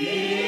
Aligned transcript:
Yeah. 0.00 0.39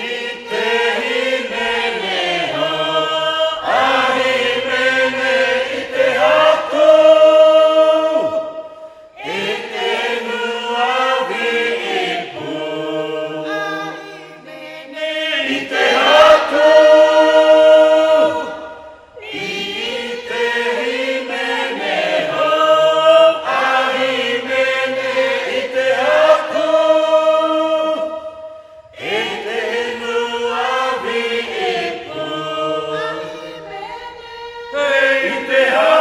Hey, 35.63 35.92